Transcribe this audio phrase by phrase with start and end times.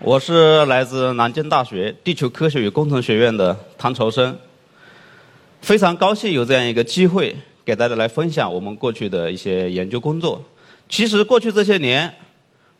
[0.00, 4.38] 我是来自南京大学地球科学与工程学院的唐朝生，
[5.60, 10.40] 非常高兴有这样一个机会给大家来分享我们过去的一些研究工作。
[10.88, 12.14] 其实过去这些年，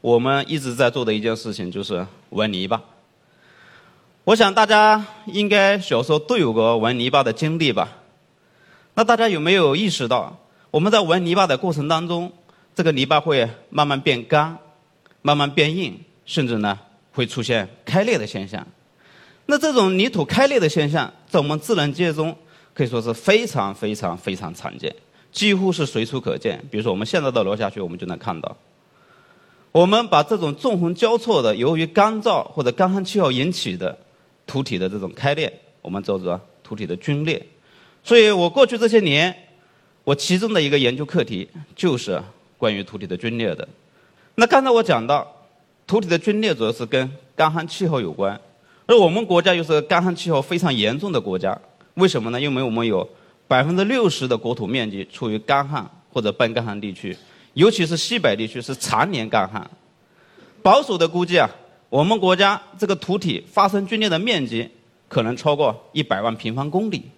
[0.00, 2.80] 我们一直在做的一件事情就是玩泥巴。
[4.22, 7.88] 我想大家应该小时候都有过玩泥巴的经历吧？
[8.94, 10.38] 那大家有没有意识到，
[10.70, 12.32] 我们在玩泥巴的过程当中，
[12.77, 14.56] 这个泥巴会慢慢变干，
[15.20, 16.78] 慢慢变硬，甚至呢？
[17.18, 18.64] 会出现开裂的现象，
[19.46, 22.32] 那这种泥土开裂的现象，在我们自然界中
[22.72, 24.94] 可以说是非常非常非常常见，
[25.33, 26.64] 几乎是随处可见。
[26.70, 28.56] 比如说，我们现在的楼下去，我们就能看到。
[29.72, 33.98] 我们把这种纵横交错的、由于干燥或者干旱气候引起的
[34.46, 35.52] 土体的这种开裂，
[35.83, 37.44] 我们叫做土体的皲裂。
[38.05, 39.34] 所以我过去这些年，
[40.05, 42.22] 我其中的一个研究课题就是
[42.56, 43.66] 关于土体的皲裂的。
[44.36, 45.34] 那刚才我讲到。
[45.89, 48.39] 土体的皲裂主要是跟干旱气候有关，
[48.84, 51.58] 而我们国家又是干旱气候非常严重的国家，
[51.95, 52.39] 为什么呢？
[52.39, 53.08] 因为我们有
[53.48, 57.17] 百分之六十的国土面积处于干旱或者半干旱地区，
[57.55, 59.69] 尤其是西北地区是常年干旱。
[60.62, 61.48] 保守的估计啊，
[61.89, 64.69] 我们国家这个土体发生皲裂的面积
[65.08, 67.11] 可能超过一百万平方公里。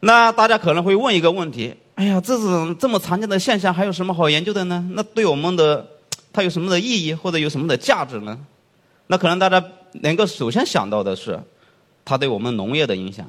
[0.00, 4.84] 那大家可能会问一个问题：哎呀，这种这么常见的现象，还有什么好研究的呢？
[4.94, 5.86] 那对我们的
[6.34, 8.36] 它有什么的意义或者有什么的价值呢？
[9.06, 11.40] 那可能大家能够首先想到的是，
[12.04, 13.24] 它对我们农业的影响。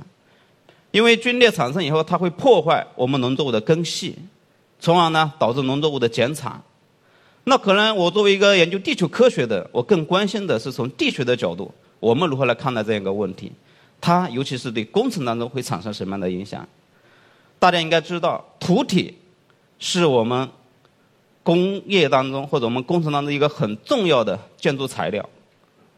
[0.89, 4.15] 因为皲裂产生以后，它会破坏我们农作物的根系，
[4.79, 6.59] 从而呢导致农作物的减产。
[7.43, 13.51] 那可能我作为一个研究地球科学的，我更关心的是从地学的角度，我们如何来看待这样一个问题？
[14.01, 16.67] 它尤其是对工程当中会产生什么样的影响？
[17.59, 19.15] 大家应该知道，土体
[19.77, 20.49] 是我们。
[21.45, 25.23] 工业当中或者我们工程当中一个很重要的建筑材料，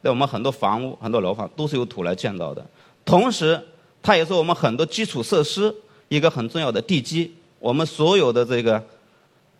[0.03, 2.65] 在我们很多房屋、很多楼房都是由土来建造的。
[3.05, 3.57] 同时，
[4.03, 5.73] 它也是我们很多基础设施
[6.09, 7.33] 一个很重要的地基。
[7.59, 8.83] 我们所有的这个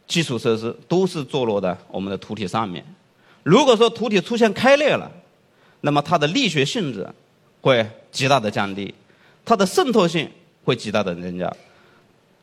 [0.06, 2.84] 基础设施都是坐落在我们的土体上面。
[3.44, 5.10] 如果说土体出现开裂了，
[5.80, 7.08] 那么它的力学性质
[7.62, 8.94] 会极大的降低，
[9.46, 10.30] 它的渗透性
[10.66, 11.50] 会极大的增加。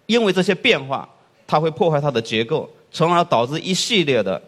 [0.07, 1.07] 因为这些变化，
[1.47, 2.67] 它会破坏它的结构。
[2.95, 4.41] 从而导致一系列的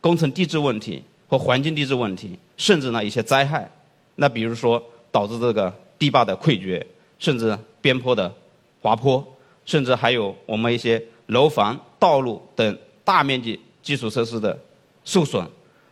[0.00, 3.68] 工程地质问题和环境地质问题，甚至呢一些灾害。
[4.14, 6.86] 那比如说导致这个堤坝的溃决，
[7.18, 8.32] 甚至边坡的
[8.80, 9.26] 滑坡，
[9.64, 14.56] 甚至还有我们一些楼房、道路等大面积基础设施的
[15.04, 15.44] 受损，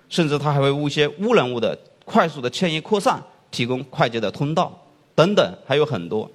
[0.09, 4.73] 甚至它还会为一些污染物的快速的迁移扩散提供快捷的通道
[5.17, 6.31] 等等，还有很多。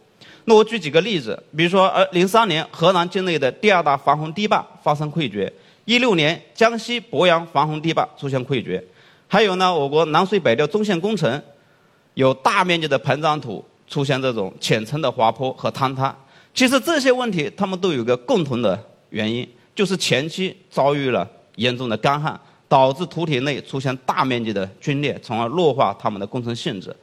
[0.45, 5.51] 那我举几个例子，比如说，呃，零三年河南境内的第二大防洪堤坝发生溃决。
[5.85, 8.83] 一六年，江西鄱阳防洪堤坝出现溃决，
[9.27, 11.41] 还有呢，我国南水北调中线工程
[12.13, 16.15] 有大面积的膨胀土出现这种浅层的滑坡和坍塌。
[16.53, 18.79] 其实这些问题，它们都有个共同的
[19.09, 26.95] 原因，就是前期遭遇了严重的干旱，导致土体内出现大面积的皲裂，从而弱化它们的工程性质。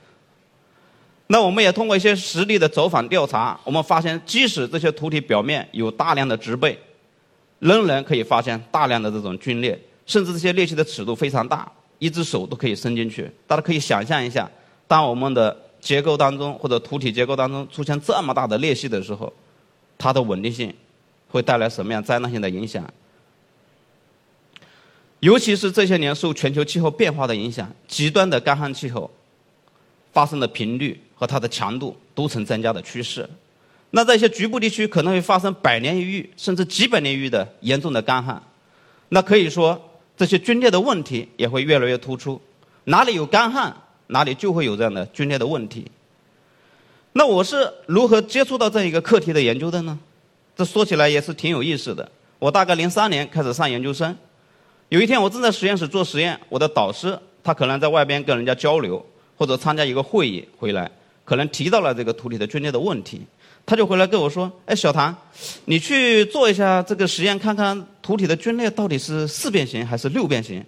[1.28, 6.78] 那我们也通过一些实地的走访调查，我们发现，即使这些土体表面有大量的植被。
[7.60, 11.68] 仍然可以发现大量的这种皲裂，甚至这些裂隙的尺度非常大，
[11.98, 13.28] 一只手都可以伸进去。
[13.48, 14.48] 大家可以想象一下，
[14.86, 19.32] 当我们的结构当中或者土体结构当中出现这么大的裂隙的时候，
[19.98, 20.72] 它的稳定性
[21.28, 22.88] 会带来什么样灾难性的影响？
[25.18, 29.10] 尤其是这些年受全球气候变化的影响，极端的干旱气候
[30.18, 33.24] 发生的频率和它的强度都呈增加的趋势。
[33.90, 38.42] 那在一些局部地区可能会发生百年一遇甚至几百年一遇的严重的干旱，
[39.10, 39.80] 那可以说
[40.16, 42.40] 这些皲裂的问题也会越来越突出。
[42.86, 43.72] 哪里有干旱，
[44.08, 45.88] 哪里就会有这样的皲裂的问题。
[47.12, 49.96] 那我是如何接触到这一个课题的研究的呢？
[50.56, 52.10] 这说起来也是挺有意思的。
[52.40, 54.16] 我大概零三年开始上研究生，
[54.88, 59.04] 有一天我正在实验室做实验，我的导师他可能在外边跟人家交流
[59.38, 60.90] 或者参加一个会议回来，
[61.24, 63.22] 可能提到了这个土体的皲裂的问题。
[63.64, 65.14] 他就回来跟我说：“哎，小唐，
[65.66, 70.64] 你去做一下这个实验，看看土体的皲裂到底是四边形还是六边形。”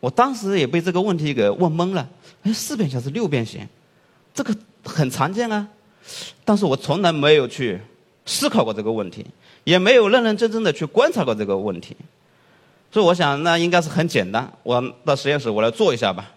[0.00, 2.08] 我当时也被这个问题给问懵了。
[2.42, 3.60] 哎，四边形还是六边形？
[4.34, 5.66] 这个很常见啊。
[6.44, 7.78] 但是我从来没有去
[8.26, 9.24] 思考过这个问题，
[9.62, 11.94] 也没有认认真真的去观察过这个问题。
[12.90, 14.50] 所以我想，那应该是很简单。
[14.64, 16.28] 我到实验室，我来做一下吧。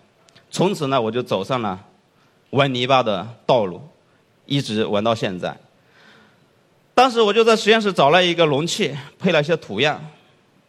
[0.54, 1.84] 从此呢，我就走上了
[2.52, 3.82] 玩泥巴的道路，
[4.46, 5.58] 一直玩到现在。
[6.94, 10.00] 当时我就在实验室找了一个容器，配了一些土样，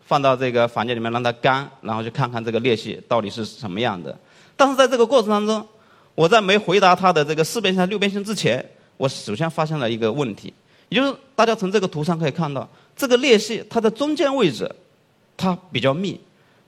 [0.06, 4.18] 放到这个房间里面让它干，然后去看看这个裂隙到底是什么样的。
[4.56, 5.68] 但是在这个过程当中，
[6.14, 8.64] 我在没回答他的这个四边形、六边形之前，
[8.96, 10.50] 我首先发现了一个问题，
[10.88, 12.66] 也就是大家从这个图上可以看到，
[12.96, 14.74] 这个裂隙它的中间位置
[15.36, 16.18] 它比较密，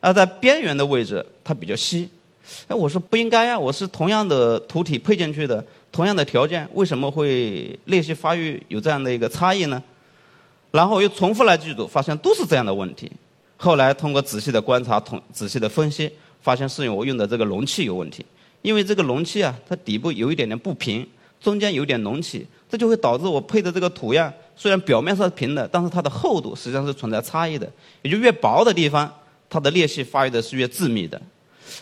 [0.01, 2.11] 而在边缘的位置它比较稀。
[2.69, 5.65] 哎，我说不应该呀，我是同样的土体配进去的。
[5.93, 9.83] 同样的条件，为什么会裂隙发育有这样的一个差异呢？
[10.71, 13.11] 然后又重复来记录，发现都是这样的问题。
[13.57, 16.11] 后来通过仔细的观察、同仔细的分析，
[16.43, 18.27] 发现是我用的这个容器有问题。
[18.61, 21.07] 因为这个容器啊，它底部有一点点不平，
[21.41, 27.67] 中间有点隆起，这就会导致我配的这个土样虽然表面上是平的，但是它的厚度实际上是存在差异的。
[28.03, 29.11] 也就越薄的地方，
[29.49, 31.19] 它的裂隙发育的是越致密的。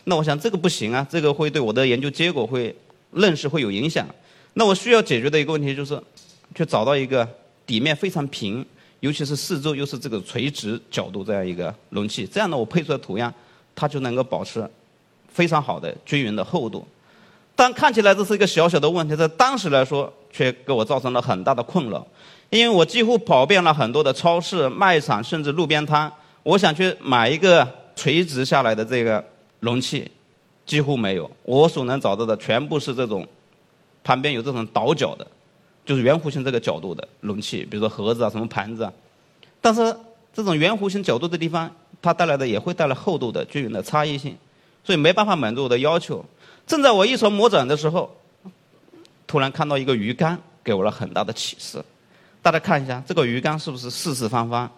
[0.05, 2.75] 那我想这个不行啊，这个会对我的研究结果会。
[3.17, 4.05] 认识会有影响，
[4.55, 5.97] 那我需要解决的一个问题就是，
[6.53, 7.25] 去找到一个
[7.65, 8.67] 底面非常平，
[8.99, 13.33] 尤其是四周又是这个垂直角度这样一个容器，这样呢我配出来图样，
[13.73, 14.69] 它就能够保持
[15.33, 16.85] 非常好的均匀的厚度。
[17.55, 22.05] 但看起来这是一个小小的问题，在当时来说却给我造成了很大的困扰，
[22.51, 27.65] 因为我几乎跑遍了很多的超市、卖场，甚至路边摊，我想去买一个
[27.95, 29.25] 垂直下来的这个
[29.65, 30.11] 容器。
[30.67, 33.29] 几乎没有，我所能找到的全部是这种
[34.03, 35.27] 旁边有这种倒角的，
[35.85, 38.91] 就是圆弧形这个角度的容器，比如说盒子啊、什么盘子啊。
[39.61, 39.95] 但是
[40.33, 41.71] 这种圆弧形角度的地方，
[42.01, 44.35] 它带来的也会带来厚度的均匀的差异性，
[44.83, 46.25] 所以没办法满足我的要求。
[46.67, 48.11] 正在我一筹莫展的时候，
[49.27, 51.85] 突然看到一个鱼竿，给我了很大的启示。
[52.41, 54.71] 大家看一下，这个鱼竿是不是四四方方，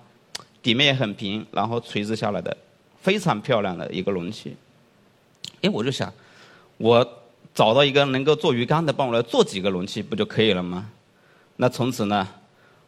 [0.60, 2.56] 底面也很平，然后垂直下来的，
[3.00, 4.56] 非常漂亮的一个容器。
[5.66, 6.12] 哎，我就想，
[6.76, 7.04] 我
[7.52, 10.88] 找到一个能够做鱼竿的，帮我来做几个容器，不就可以了吗？
[11.56, 12.26] 那从此呢，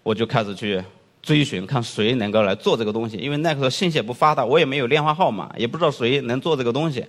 [0.04, 0.82] 我就开始去
[1.20, 3.16] 追寻，看谁能够来做这个东西。
[3.16, 7.04] 因为那个时候信息也不发达，我也没有电话号码，也不知道谁能做这个东西，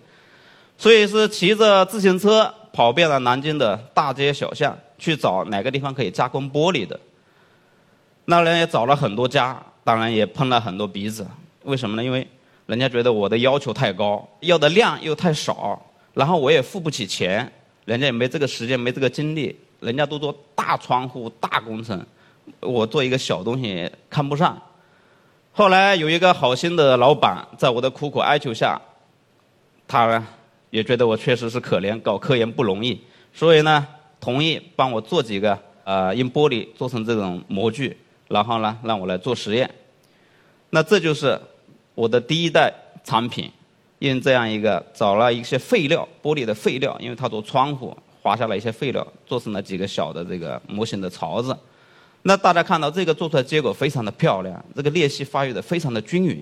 [0.77, 6.99] 所以是骑着自行车跑遍了南京的大街小巷，去找哪个地方可以加工玻璃的。
[8.25, 11.27] 那人也找了很多家，当然也碰了很多鼻子。
[11.63, 12.03] 为什么呢？
[12.03, 12.25] 因为
[12.69, 15.83] 人家觉得我的要求太高，要的量又太少，
[16.13, 17.51] 然后我也付不起钱，
[17.85, 21.99] 人家也没这个时间，没这个精力，人家都做大窗户、大工程，
[22.59, 24.55] 我做一个小东西看不上。
[25.51, 28.79] 后来有一个好心的老板，在我的苦苦哀求下，
[29.87, 30.27] 他呢
[30.69, 33.01] 也觉得我确实是可怜，搞科研不容易，
[33.33, 33.87] 所以呢
[34.19, 39.67] 同意帮我做几个呃用玻璃做成这种模具，然后呢让我来做实验。
[40.69, 41.41] 那这就是。
[41.99, 42.73] 我的第一代
[43.03, 43.51] 产品，
[43.99, 51.53] 用这样一个找了一些废料，玻璃的废料，因为它做窗户，划下来一些废料，做成了几个小的这个模型的槽子。
[52.21, 56.41] 那大家看到这个做出来结果非常的漂亮，这个裂隙发育的非常的均匀。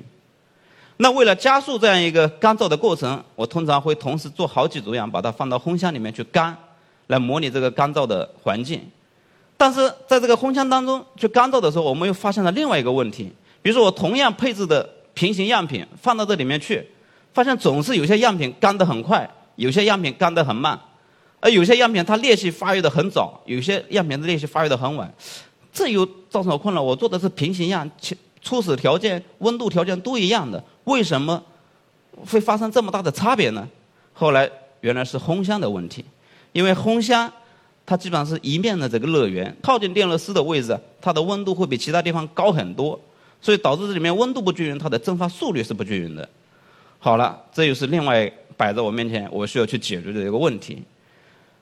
[0.98, 6.56] 那为了加速这样一个干燥的过程，我通常会同时做好几组样，把它放到烘箱里面去干，
[7.08, 8.80] 来模拟这个干燥的环境。
[9.58, 13.34] 但是在这个烘箱当中去干燥的时候，我们又发现了另外一个问题，
[13.64, 14.88] 比如说我同样配置的。
[15.18, 16.88] 平行样品放到这里面去，
[17.34, 20.80] 发现总是有些样品干得很快，有些样品干得很慢，
[21.40, 25.12] 而有些样品它裂隙发育的很早，有些样品的裂隙发育的很晚，
[25.74, 26.80] 这又造成了困扰。
[26.80, 27.90] 我做的是平行样，
[28.44, 31.44] 初始条件、温度条件都一样的，为什么
[32.30, 33.68] 会发生这么大的差别呢？
[34.14, 34.48] 后来
[34.82, 36.06] 原来是烘箱的问题，
[36.52, 37.28] 因为烘箱
[37.88, 43.00] 它基本上是一面的这个热源，靠近电热丝的位置，它的温度会比其他地方高很多。
[43.42, 46.28] 所以导致这里面温度不均匀，它的蒸发速率是不均匀的。
[47.00, 50.82] 好了，这又是另外摆在我面前，我需要去解决的一个问题。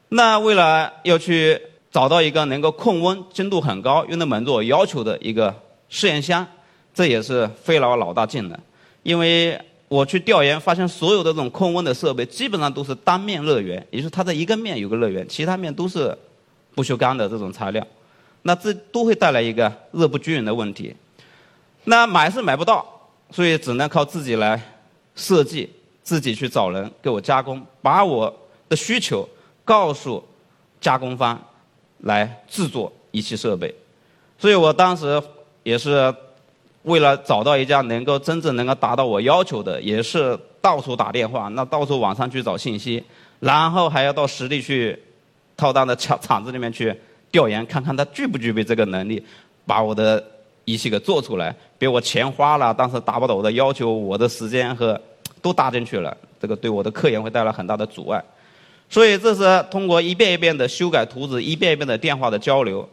[0.09, 1.59] 那为了要去
[1.91, 5.53] 找到一个能够控温、精度很高、又能满足我要求的一个
[5.89, 6.45] 试验箱，
[6.93, 8.59] 这也是费了老大劲的。
[9.03, 16.17] 因为我去调研发现，所有的这种控温的设备基本上都是单面热源，也就是它的一个面有个热源，其他面都是
[16.73, 17.85] 不锈钢的这种材料。
[18.43, 20.95] 那这都会带来一个热不均匀的问题。
[21.85, 22.85] 那买是买不到，
[23.31, 24.59] 所以只能靠自己来
[25.15, 25.69] 设计，
[26.03, 28.33] 自己去找人给我加工，把我
[28.67, 29.27] 的需求
[29.63, 30.23] 告诉
[30.81, 31.39] 加工方，
[31.99, 33.73] 来制作仪器设备。
[34.37, 35.21] 所以我当时
[35.63, 36.13] 也是
[36.83, 43.03] 为了找到一家能够真正能够达到我要求的，也是到处打电话，那到处网上去找信息，
[43.39, 44.99] 然后还要到实地去
[45.55, 46.95] 到他的厂厂子里面去
[47.31, 49.23] 调研，看看他具不具备这个能力，
[49.65, 50.23] 把我的
[50.65, 51.55] 仪器给做出来。
[51.77, 54.99] 比如我钱花了，但是达不到我的要求，我的时间和
[55.41, 58.23] 都搭进去了，这个对我的科研会带来很大的阻碍。
[58.89, 62.87] 所以这是通过一遍一遍的修改图纸，一遍一遍的电话的交流，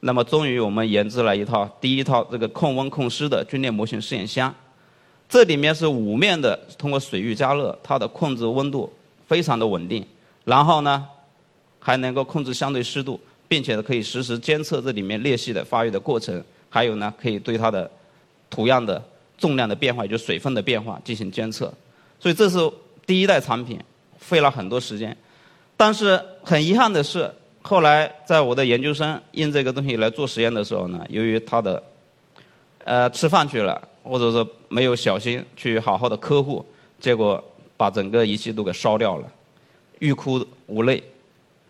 [0.00, 4.54] 那么终于我们研制了一套第一套这个控温控湿的军列模型试验箱。
[5.28, 8.92] 这里面是五面的，通过水域加热，它的控制温度
[9.26, 10.04] 非常的稳定。
[10.44, 11.06] 然后呢，
[11.78, 16.42] 还能够控制相对湿度，并且可以实时监测这里面裂隙的发育的过程。
[16.72, 17.88] 还有呢，可以对它的
[18.48, 19.00] 图样的
[19.36, 21.72] 重量的变化，就水分的变化进行监测。
[22.18, 22.58] 所以这是
[23.04, 23.78] 第一代产品，
[24.16, 25.14] 费了很多时间。
[25.76, 31.82] 但是很遗憾的是，后来在我的研究生用这个东西来做实验的时候呢，由于它的
[32.84, 33.88] 呃吃饭去了。
[34.04, 36.66] 或者说没有小心去好好的呵护，
[36.98, 37.40] 结果
[37.76, 39.28] 把整个仪器都给烧掉了，
[40.00, 41.00] 欲哭无泪。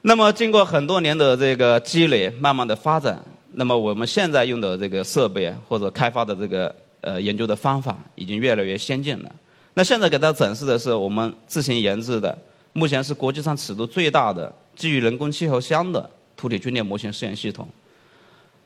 [0.01, 3.23] 那么经过很多年的这个积累，慢慢的发展，
[3.55, 9.33] 那么我们现在用的这个设备或者开发的这个呃研究的方法已经越来越先进了。
[9.75, 12.37] 那现在给大家展示的是我们自行研制的，
[12.73, 17.69] 目前是国际上尺度最大的基于人工气候箱的土体军列模型试验系统。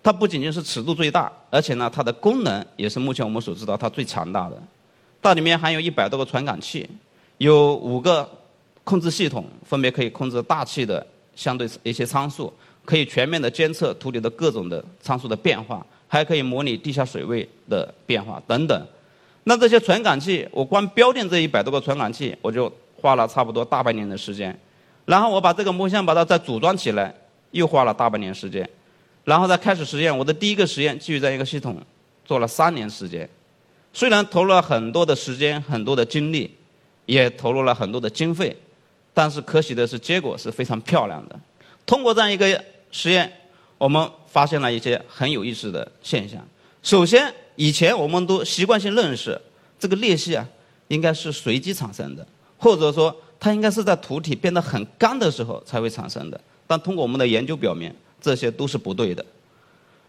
[0.02, 4.56] 它不仅仅是尺度最大，而且呢，它的功能也是目前我们所知道它最强大的。
[5.20, 6.88] 它里面含有一百多个传感器，
[7.38, 8.28] 有五个
[8.84, 12.52] 控制系统，分别可以控制大气的相对一些参数，
[12.86, 18.86] 可以全面的监测土里的各种的参数的变化，还可以模拟地下水位的变化等等。
[19.44, 24.58] 那这些传感器，我光标定这一百多个传感器，我就花了差不多大半年的时间。
[25.04, 27.14] 然后我把这个模箱把它再组装起来，
[27.50, 28.68] 又花了大半年时间。
[29.24, 31.76] 然后再开始实验，我的第一个实验基于这样一个系统，
[32.24, 33.28] 做了三年时间。
[33.92, 36.52] 虽然投入了很多的时间、很多的精力，
[37.06, 38.56] 也投入了很多的经费，
[39.14, 41.40] 但是可喜的是结果是非常漂亮的。
[41.86, 43.32] 通过这样一个实验，
[43.78, 46.46] 我们发现了一些很有意思的现象。
[46.82, 49.40] 首先，以前我们都习惯性认识
[49.78, 50.46] 这个裂隙啊，
[50.88, 52.26] 应该是随机产生的，
[52.56, 56.40] 或者说它应该是在土体变得很干的时候才会产生的。
[56.66, 59.24] 但通过我们的研究表明，这些都是不对的。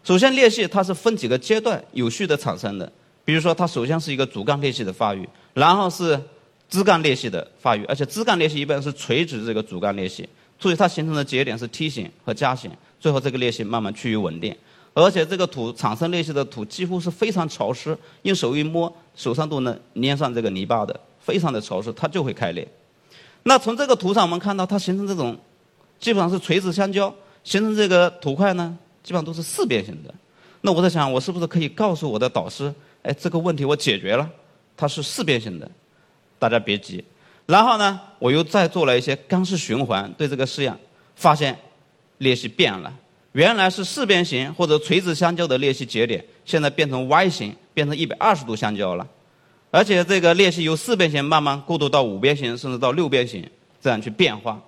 [0.04, 2.90] 首先，裂隙它是分几个阶段有序的产生的。
[3.24, 6.18] 比如说，它首先是一个主干裂隙的发育，然后是
[6.70, 10.26] 枝干裂隙的发育，而且枝干裂隙一般是垂直这个主干裂隙，
[10.58, 12.70] 所以它形成的节点是梯形和夹形。
[13.00, 14.54] 最后，这个裂隙慢慢趋于稳定，
[14.92, 22.66] 而且这个土产生裂隙的土几乎是非常潮湿，用手一摸，手上都能粘上这个泥巴的，非常的潮湿，它就会开裂。
[23.44, 25.38] 那从这个图上我们看到，它形成这种
[26.00, 27.14] 基本上是垂直相交。
[27.44, 30.12] 形成这个土块呢，基本上都是四边形的。
[30.60, 34.28] 那我在想，我是不是可以告诉我的导师，哎，这个问题我解决了，
[34.76, 35.70] 它是四边形的。
[36.38, 37.02] 大家别急。
[37.48, 40.78] 然后呢，我又再做了一些干式循环，对这个试验，
[41.16, 41.58] 发现
[42.18, 42.92] 裂隙变了。
[43.32, 49.08] 原来是四边形或者垂直相交的裂隙节点，现在变成 Y 形，变成一百二十度相交了。
[49.70, 53.42] 而且这个裂隙由四边形慢慢过渡到五边形，甚至到六边形，
[53.80, 54.60] 这样去变化。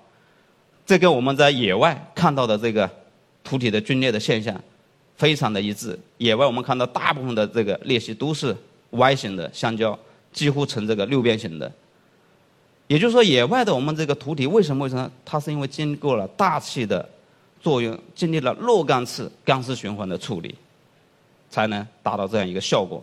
[0.86, 2.88] 这跟我们在野外看到的这个
[3.44, 4.58] 土体的皲裂的现象
[5.18, 5.98] 非常的一致。
[6.16, 8.56] 野外我们看到大部分的这个裂隙都是
[8.88, 9.98] Y 型的相交，
[10.32, 11.70] 几乎成这个六边形的。
[12.90, 15.08] 也就是说，野外的我们这个土体为什么会成？
[15.24, 17.08] 它是因为经过了大气的
[17.60, 20.52] 作用，经历了若干次干湿循环的处理，
[21.48, 23.00] 才能达到这样一个效果。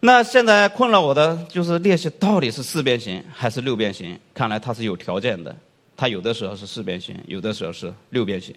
[0.00, 4.18] 那现在困扰我的就是裂隙到底是四边形还是六边形？
[4.34, 5.54] 看来它是有条件的。
[5.96, 8.52] 它有的时候是四边形，有的时候是六边形。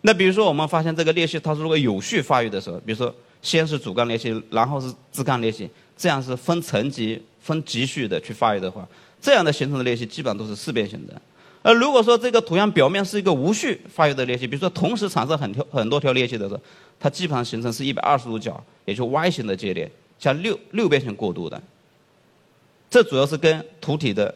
[0.00, 8.86] 那比如说，我们发现这个裂隙，它如果有序发育的时候，比如说先是主干裂隙，然后是枝干裂隙，这样是分层级、分级序的去发育的话，
[9.20, 11.20] 这样的形成的裂隙基本上都是四边形的。
[11.62, 16.60] 而如果说这个图样表面是一个无序发育的裂隙，比如说同时产生很条很多条裂隙的时候，
[17.00, 21.60] 它基本上形成是一百二十度角，也就 Y 型的节点，向六六边形过渡的。
[22.88, 24.32] 这主要是跟土体的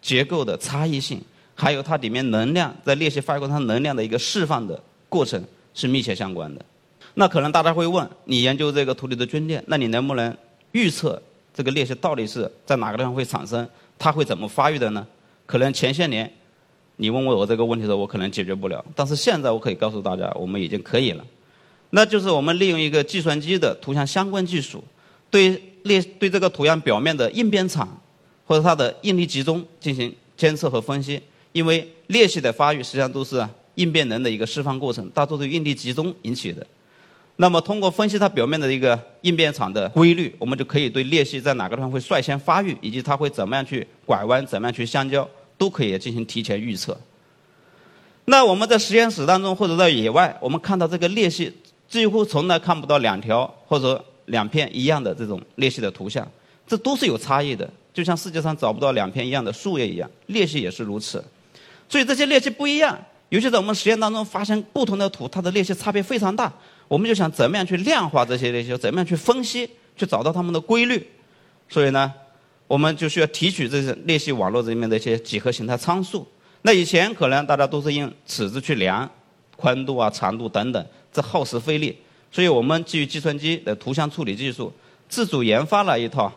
[0.00, 1.20] 结构的差异性。
[1.52, 6.64] 还有它里面能量在裂隙发育过程能量的一个释放的过程是密切相关的。
[7.12, 10.34] 那可能大家会问，你研究这个土里的龟裂，那你能不能
[10.72, 11.20] 预测
[11.52, 13.68] 这个裂隙到底是在哪个地方会产生？
[13.98, 15.06] 它会怎么发育的呢？
[15.46, 16.30] 可能前些年
[16.96, 18.84] 你问我这个问题的时候，我可能解决不了。
[18.94, 21.24] 但是现在我可以告诉大家，我们已经可以了。
[21.90, 24.82] 那就是我们利用一个计算机的图像相关技术，
[25.30, 28.00] 对裂对这个图样表面的应变场
[28.46, 31.20] 或者它的应力集中进行监测和分析。
[31.52, 36.64] 因为裂隙的发育实际上都是应变能的一个释放过程，大多是应力集中引起的。
[37.40, 46.94] 那么通过分析它表面的一个应变场的规律，我们就可以对裂隙在哪个地方会率先发育，以及它会怎么样去拐弯、怎么样去相交，都可以进行提前预测。
[48.26, 51.50] 那我们在实验室当中或者在野外，我们看到这个裂隙，
[51.88, 56.30] 几乎从来看不到两条或者两片一样的这种裂隙的图像，
[56.66, 57.66] 这都是有差异的。
[57.94, 61.24] 就像世界上找不到两片一样的树叶一样，裂隙也是如此。
[61.88, 62.98] 所以这些裂隙不一样，
[63.30, 66.52] 尤其在我们实验当中发现不同的土，它的裂隙差别非常大。
[66.90, 71.06] 我们就想怎么样去量化这些裂隙，怎么样去分析，去找到它们的规律。
[71.68, 72.12] 所以呢，
[72.66, 76.26] 我们就需要提取这些裂隙网络里面的一些几何形态参数。
[76.62, 79.08] 那以前可能大家都是用尺子去量
[79.56, 81.96] 宽度啊、长度等等，这耗时费力。
[82.32, 84.72] 所以我们基于计算机的图像处理技术，
[85.08, 86.32] 自主研发了一套。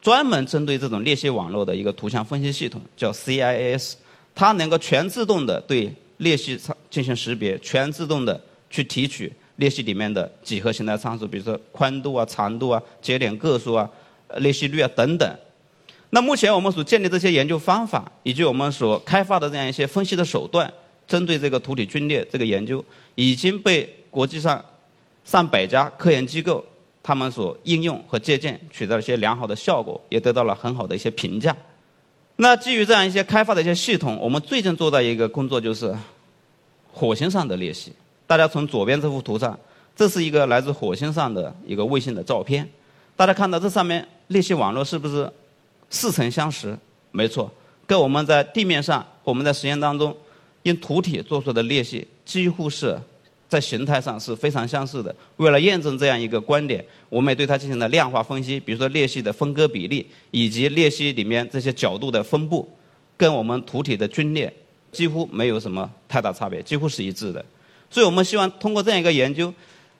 [0.00, 3.94] 专门针对这种裂隙网络的一个图像分析系统叫 CIS，
[4.36, 6.56] 它能够全自动的对裂隙
[6.88, 13.88] 进行识别，全自动的去提取裂隙里面的几何形态参数，比如说宽度啊、长度啊、节点个数啊、
[14.38, 15.36] 裂隙率啊等等。
[16.10, 20.72] 那目前我们所建立这些研究方法，以及我们所开发的这样一些分析的手段，
[21.06, 22.84] 针对这个土体皲裂这个研究，
[23.14, 24.64] 已经被国际上
[25.24, 26.64] 上百家科研机构。
[27.02, 31.56] 他们所应用和借鉴取得了一些良好的效果，也得到了很好的一些评价。
[32.34, 35.94] 那基于这样一些开发的一些系统，我们最近做的一个工作就是
[36.92, 37.92] 火星上的裂隙。
[38.26, 39.58] 大家从左边这幅图上，
[39.94, 42.68] 这是一个来自火星上的一个卫星的照片。
[43.14, 45.30] 大家看到这上面裂隙网络是不是
[45.90, 46.76] 似曾相识？
[47.12, 47.50] 没错，
[47.86, 50.16] 跟我们在地面上我们在实验当中
[50.64, 52.98] 用土体做出的裂隙几乎是。
[53.48, 55.14] 在形态上是非常相似的。
[55.36, 62.68] 为了验证这样一个观点，我们也对它进行了量化分析，比如说裂隙的分割比例，以及裂隙里面这些角度的分布，
[63.16, 64.52] 跟我们土体的皲裂
[64.90, 67.44] 几乎没有什么太大差别，几乎是一致的。
[67.96, 69.50] 所以我们希望通过这样一个研究，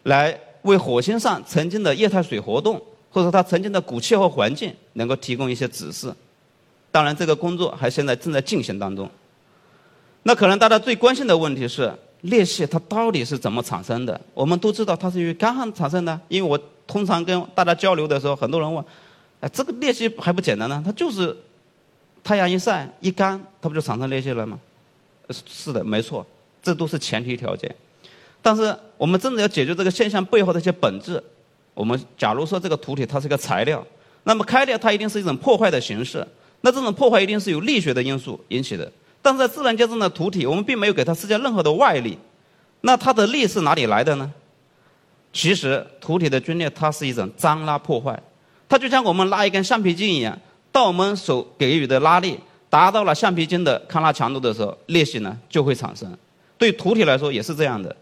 [0.03, 2.77] 来为火星上曾经的液态水活动，
[3.09, 6.13] 或者说它曾经的古气候环境，能够提供一些指示。
[6.91, 9.09] 当然，这个工作还现在正在进行当中。
[10.25, 11.91] 那可能大家最关心的问题是。
[12.23, 14.21] 裂隙它到底是怎么产生的？
[14.35, 16.21] 我们都知道它是由于干旱产生的。
[16.29, 18.85] 因为我通常跟大家交流的时候，很多人问
[19.41, 20.83] ：“哎，这个裂隙还不简单呢？
[20.85, 21.35] 它就是
[22.25, 24.59] 太阳一晒一干，它不就产生裂隙了吗？”
[25.31, 26.27] 是的，没错，
[26.63, 27.73] 这都是前提条件。
[28.47, 31.21] 但是我们真的要解决这个现象背后的一些本质。
[31.75, 33.85] 我们假如说这个土体它是一个材料，
[34.23, 36.25] 那么开裂它一定是一种破坏的形式。
[36.61, 38.89] 那这种破坏一定是由力学的因素引起的。
[39.21, 42.17] 但是在自然界中的土体，我们并没有给它施加任何的外力，
[42.83, 44.33] 那它的力是哪里来的呢？
[45.33, 48.17] 其实土体的皲裂它是一种张拉破坏，
[48.69, 50.39] 它就像我们拉一根橡皮筋一样，
[50.71, 52.39] 当我们手给予的拉力
[52.71, 56.17] 达到了橡皮筋的抗拉强度的时候，裂隙呢就会产生。
[56.57, 57.95] 对土体来说也是这样的，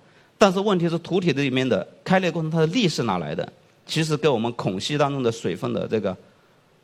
[0.45, 3.51] 但是问题是土体里面的开裂过程它的力是哪来的？
[3.87, 6.15] 其实跟我们孔隙当中的水分的这个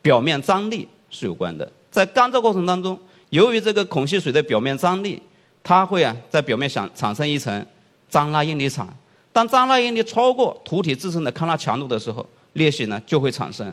[0.00, 2.98] 表面张力是有关的，在干燥过程当中。
[3.28, 5.20] 由于这个孔隙水的表面张力，
[5.62, 7.66] 它会啊在表面想产生一层
[8.08, 8.88] 张拉应力场。
[9.30, 13.70] 当张拉应力超过土体自身的抗拉强度的时候，裂隙呢就会产生。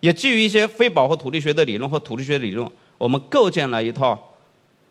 [0.00, 4.22] 也基于一些非饱和土力学的理论和土力学理论，我们构建了一套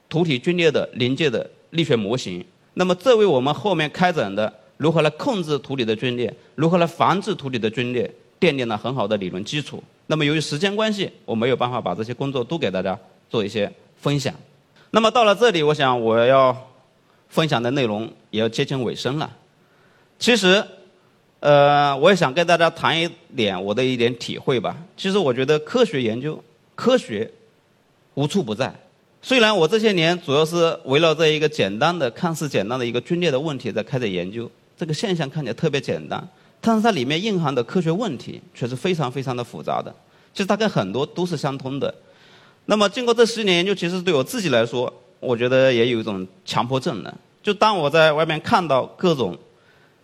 [0.09, 2.43] 土体皲裂的临界的力学模型。
[2.73, 9.83] 那么，这为我们后面开展的如何来控制土体的皲裂，如何来防治土体的皲裂，奠定了很好的理论基础。
[10.07, 12.97] 那么，由于时间关系，我没有办法把这些工作都给大家
[13.29, 13.71] 做一些。
[14.01, 14.33] 分享，
[14.89, 16.57] 那么到了这里，我想我要
[17.29, 19.31] 分享的内容也要接近尾声了。
[20.17, 20.65] 其实，
[21.39, 24.75] 呃，我也想跟大家谈一点我的一点体会吧。
[24.97, 27.31] 其实我觉得科学研究，科学
[28.15, 28.73] 无处不在。
[29.21, 36.27] 虽然我这些年主要是围绕这一个简单的、看似简单的一个皲裂的问题在开展研究，这个现象看起来特别简单，
[36.59, 39.93] 但是它里面蕴含的科学问题却是非常非常的复杂的。
[40.33, 41.93] 其实它跟很多都是相通的。
[42.65, 47.15] 那么，经过这十年研究，其实对我自己来说，我觉得也有一种强迫症了。
[47.43, 49.37] 就当我在外面看到各种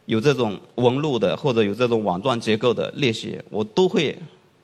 [0.06, 4.15] 有这种纹路的，或者有这种网状结构的裂隙，我都会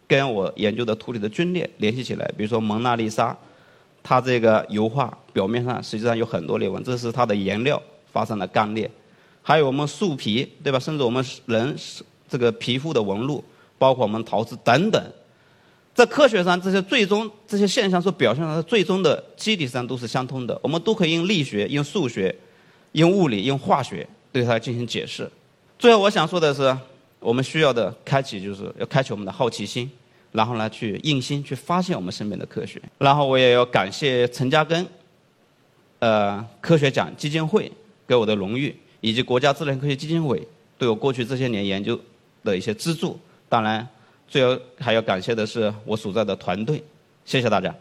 [0.08, 2.26] 跟我研究的土体的皲裂联系起来。
[2.38, 3.36] 比如说蒙娜丽莎，
[4.04, 8.89] 它这个油画表面上实际上有很多裂纹，这是它的颜料发生了干裂。
[9.42, 10.78] 还有我们树皮，对吧？
[10.78, 11.76] 甚至我们人
[12.30, 13.44] 这个皮肤的纹路，
[13.78, 15.02] 包括我们陶瓷等等。
[15.94, 20.60] 在科学上，这些最终这些现象所表现的最终的基底上都是相通的。
[20.63, 22.36] 我们都可以用力学、用数学、
[22.94, 25.30] 用物理、用化学对它进行解释。
[25.78, 26.76] 最后，我想说的是，
[27.20, 29.92] 我们需要的开启就是要开启我们的好奇心，
[30.34, 32.82] 然后呢，去用心去发现我们身边的科学。
[32.98, 34.86] 然后，我也要感谢陈嘉庚，
[36.00, 37.72] 呃，科学奖基金会
[38.06, 40.46] 给我的荣誉，以及国家自然科学基金委
[40.78, 41.98] 对我过去这些年研究
[42.43, 43.17] 的一些资助。
[43.48, 43.88] 当然。
[44.26, 46.82] 最后还要感谢的是我所在的团队，
[47.24, 47.72] 谢谢大家。